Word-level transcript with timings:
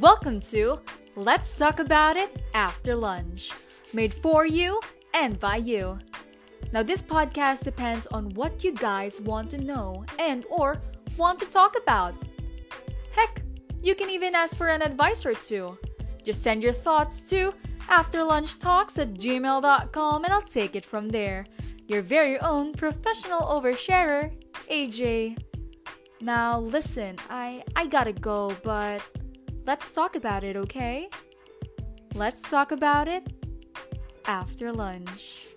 Welcome 0.00 0.38
to 0.52 0.78
Let's 1.16 1.58
Talk 1.58 1.80
About 1.80 2.16
It 2.16 2.44
After 2.54 2.94
Lunch, 2.94 3.50
made 3.92 4.14
for 4.14 4.46
you 4.46 4.80
and 5.12 5.36
by 5.40 5.56
you. 5.56 5.98
Now 6.72 6.84
this 6.84 7.02
podcast 7.02 7.64
depends 7.64 8.06
on 8.06 8.28
what 8.34 8.62
you 8.62 8.72
guys 8.74 9.20
want 9.20 9.50
to 9.50 9.58
know 9.58 10.04
and 10.16 10.44
or 10.50 10.80
want 11.16 11.40
to 11.40 11.46
talk 11.46 11.74
about. 11.76 12.14
Heck, 13.10 13.42
you 13.82 13.96
can 13.96 14.08
even 14.08 14.36
ask 14.36 14.56
for 14.56 14.68
an 14.68 14.82
advice 14.82 15.26
or 15.26 15.34
two. 15.34 15.76
Just 16.22 16.44
send 16.44 16.62
your 16.62 16.72
thoughts 16.72 17.28
to 17.30 17.52
afterlunchtalks 17.88 19.00
at 19.00 19.14
gmail.com 19.14 20.24
and 20.24 20.32
I'll 20.32 20.42
take 20.42 20.76
it 20.76 20.86
from 20.86 21.08
there. 21.08 21.44
Your 21.88 22.02
very 22.02 22.38
own 22.38 22.72
professional 22.72 23.40
oversharer, 23.40 24.30
AJ. 24.70 25.42
Now 26.20 26.60
listen, 26.60 27.16
I 27.28 27.64
I 27.74 27.86
gotta 27.86 28.12
go, 28.12 28.54
but 28.62 29.02
let's 29.68 29.94
talk 29.94 30.16
about 30.16 30.44
it, 30.44 30.56
okay? 30.56 31.10
Let's 32.14 32.40
talk 32.40 32.72
about 32.72 33.06
it 33.06 33.22
after 34.24 34.72
lunch. 34.72 35.48